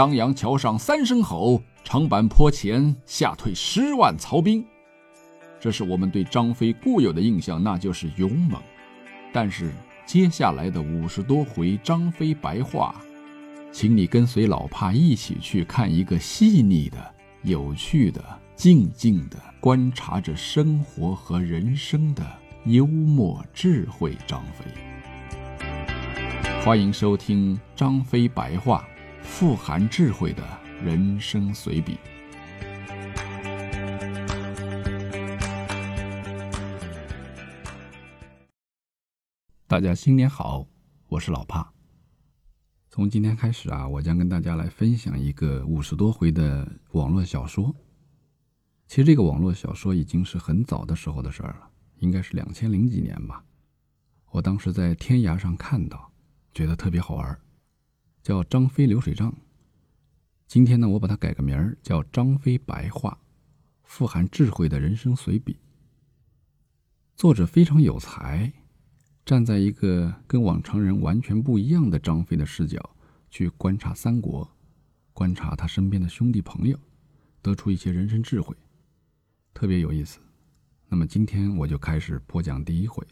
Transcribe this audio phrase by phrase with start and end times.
[0.00, 4.64] 当阳桥上三声吼，长坂坡前吓退十万曹兵。
[5.60, 8.62] 这是我们对张飞固有的印象，那就是勇猛。
[9.30, 9.70] 但是
[10.06, 12.94] 接下来的五十多回张飞白话，
[13.70, 18.24] 请你跟随老帕一起去看一个细腻的、有趣的、
[18.56, 22.26] 静静的观察着生活和人生的
[22.64, 24.64] 幽默智慧张飞。
[26.64, 28.82] 欢迎收听张飞白话，
[29.22, 30.42] 富含智慧的
[30.82, 31.98] 人生随笔。
[39.66, 40.66] 大家新年好，
[41.08, 41.72] 我是老帕。
[42.88, 47.74] 从今天开始啊，我将跟大家来分享一个五十多回的网络小说。
[48.88, 53.44] 其实这个网络小说已经是很早的时候的事儿了，应该是两千零几年吧。
[54.32, 56.10] 我当时在天涯上看到，
[56.52, 57.38] 觉得特别好玩，
[58.22, 59.32] 叫《张飞流水账》。
[60.46, 63.18] 今天呢，我把它改个名儿，叫《张飞白话》，
[63.84, 65.56] 富含智慧的人生随笔。
[67.16, 68.52] 作者非常有才。
[69.24, 72.96] 站在一个跟往常人完全不一样的张飞的视角
[73.30, 74.50] 去观察三国，
[75.12, 76.76] 观察他身边的兄弟朋友，
[77.40, 78.56] 得出一些人生智慧，
[79.54, 80.18] 特别有意思。
[80.88, 83.06] 那么今天我就开始播讲第一回。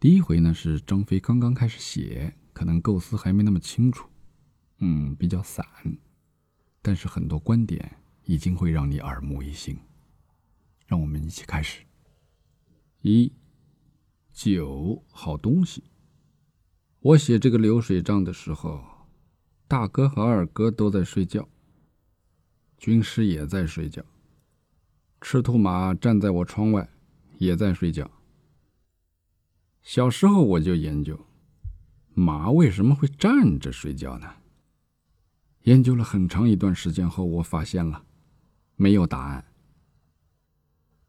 [0.00, 4.08] 第一回呢是张飞刚刚开始写，可能构思还没那么清楚，
[4.78, 5.66] 嗯，比较散，
[6.80, 9.76] 但是很多观点已经会让你耳目一新。
[10.86, 11.82] 让我们一起开始。
[13.00, 13.32] 一。
[14.32, 15.82] 酒好东西。
[17.00, 18.80] 我写这个流水账的时候，
[19.66, 21.48] 大哥和二哥都在睡觉，
[22.78, 24.04] 军师也在睡觉，
[25.20, 26.88] 赤兔马站在我窗外，
[27.38, 28.08] 也在睡觉。
[29.82, 31.18] 小时候我就研究，
[32.14, 34.28] 马为什么会站着睡觉呢？
[35.62, 38.04] 研究了很长一段时间后，我发现了，
[38.76, 39.44] 没有答案。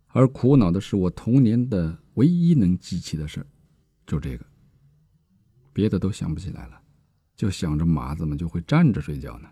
[0.10, 3.46] 而苦恼的是，我童年的唯一能记起的事，
[4.06, 4.46] 就这个，
[5.74, 6.80] 别的都想不起来了，
[7.36, 9.50] 就想着马怎么就会站着睡觉呢？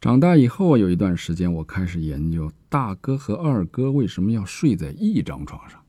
[0.00, 5.84] 长大以后有一段时间，我开始研究大哥和二哥为什么要睡在一张床上，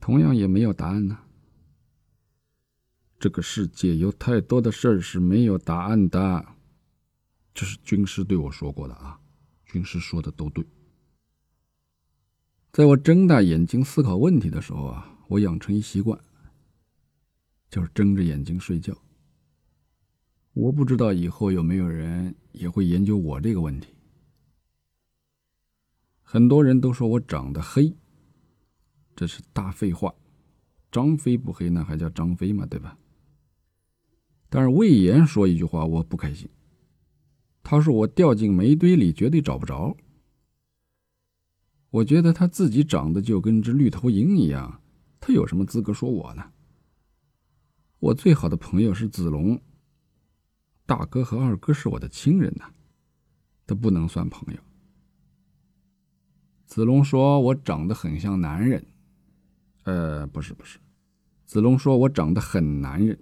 [0.00, 1.18] 同样也没有答案呢。
[3.26, 6.46] 这个世界有太多的事儿是没有答案的，
[7.52, 9.18] 这是军师对我说过的啊，
[9.64, 10.64] 军师说的都对。
[12.70, 16.16] 在我睁大眼睛思考问题的时候啊，我养成一习惯，
[17.68, 18.96] 就是睁着眼睛睡觉。
[20.52, 23.88] 我不知道以后有没有人也会研究我这个问题。
[26.22, 27.92] 很多人都说我长得黑，
[29.16, 30.14] 这是大废话。
[30.92, 32.64] 张飞不黑，那还叫张飞吗？
[32.66, 32.96] 对吧？
[34.56, 36.48] 但是魏延说一句话，我不开心。
[37.62, 39.94] 他说我掉进煤堆里，绝对找不着。
[41.90, 44.80] 我觉得他自己长得就跟只绿头鹰一样，
[45.20, 46.52] 他有什么资格说我呢？
[47.98, 49.60] 我最好的朋友是子龙，
[50.86, 52.72] 大哥和二哥是我的亲人呐，
[53.66, 54.60] 他不能算朋友。
[56.64, 58.86] 子龙说我长得很像男人，
[59.82, 60.78] 呃，不是不是，
[61.44, 63.18] 子龙说我长得很男人，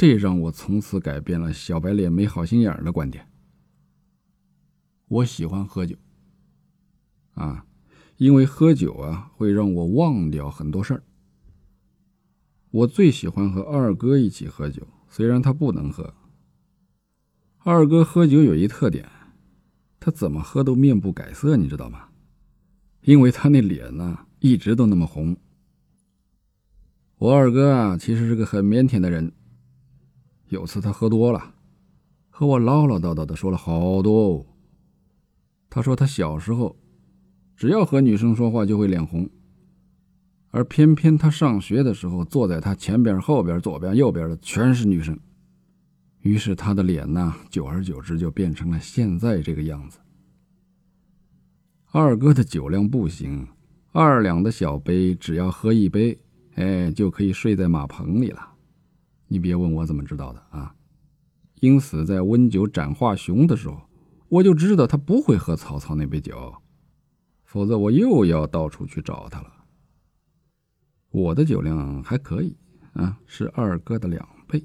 [0.00, 3.30] 这让我从此改变了小白脸没好心眼的观点。
[5.08, 5.94] 我喜欢喝酒。
[7.34, 7.66] 啊，
[8.16, 11.02] 因为喝酒啊，会让我忘掉很多事儿。
[12.70, 16.14] 我最喜欢和二哥一起喝酒，虽然他不能喝。
[17.58, 19.06] 二哥喝酒有一特点，
[20.00, 22.08] 他怎么喝都面不改色，你知道吗？
[23.02, 25.36] 因为他那脸呢，一直都那么红。
[27.18, 29.30] 我二哥啊，其实是个很腼腆的人。
[30.50, 31.54] 有次他喝多了，
[32.28, 34.46] 和我唠唠叨叨的说了好多。
[35.68, 36.76] 他说他小时候。
[37.56, 39.28] 只要和女生说话就会脸红，
[40.48, 45.20] 而偏偏他上学的时候，坐在他前边、后边、左边、右边的全是女生，
[46.22, 49.98] 于是他的脸呢，久而久之就变成了现在这个样子。
[51.90, 53.46] 二哥的酒量不行，
[53.92, 56.18] 二两的小杯只要喝一杯，
[56.54, 58.49] 哎，就可以睡在马棚里了。
[59.32, 60.74] 你别问我怎么知道的啊，
[61.60, 63.80] 因此在温酒斩华雄的时候，
[64.28, 66.52] 我就知道他不会喝曹操那杯酒。
[67.44, 69.52] 否则我又要到处去找他了。
[71.10, 72.56] 我的酒量还可以
[72.94, 74.64] 啊，是二哥的两倍。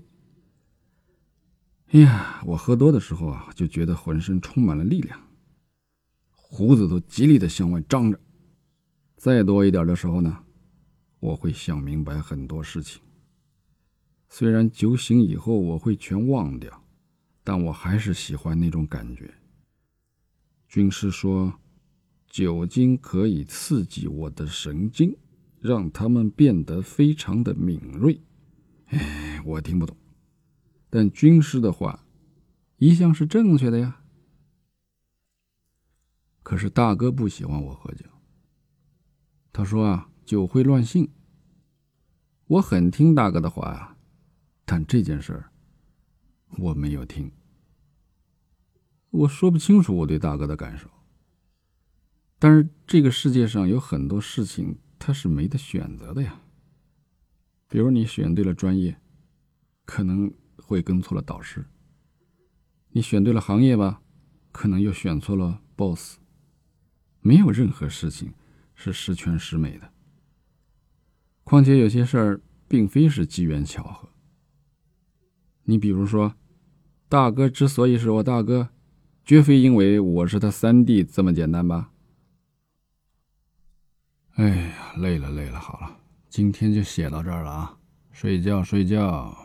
[1.90, 5.20] 哎呀，我喝多的时候啊，就觉得浑身充满了力量，
[6.32, 8.20] 胡子都极力的向外张着。
[9.16, 10.40] 再多一点的时候呢，
[11.20, 13.02] 我会想明白很多事情。
[14.28, 16.84] 虽然酒醒以后我会全忘掉，
[17.44, 19.34] 但我还是喜欢那种感觉。
[20.68, 21.60] 军师说，
[22.28, 25.16] 酒精可以刺激我的神经，
[25.62, 28.20] 让他们变得非常的敏锐。
[28.88, 29.96] 哎，我听不懂，
[30.90, 32.06] 但军师的话
[32.78, 34.02] 一向是正确的呀。
[36.44, 38.06] 可是大哥不喜欢我喝酒，
[39.54, 41.10] 他说啊，酒会乱性。
[42.48, 43.95] 我很听大哥的话呀。
[44.66, 45.52] 但这件事儿，
[46.58, 47.32] 我没有听。
[49.12, 50.90] 我说不清楚我对大哥的感受。
[52.38, 56.42] 但是这个世界上有很多事情，他是没得选择的呀。
[57.70, 59.00] 比如你选对了专业，
[59.86, 61.62] 可能会跟错了导师；
[62.90, 64.02] 你选对了行业吧，
[64.52, 66.18] 可能又选错了 boss。
[67.22, 68.34] 没有任何事情
[68.76, 69.92] 是十全十美的。
[71.44, 74.10] 况且有些事儿并非是机缘巧合。
[75.66, 76.34] 你比如说，
[77.08, 78.70] 大哥之所以是我大哥，
[79.24, 81.92] 绝非因为我是他三弟这么简单吧？
[84.36, 85.98] 哎呀，累了累了，好了，
[86.30, 87.78] 今天就写到这儿了啊，
[88.12, 89.45] 睡觉睡觉。